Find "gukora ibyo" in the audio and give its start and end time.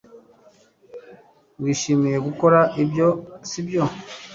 2.27-3.07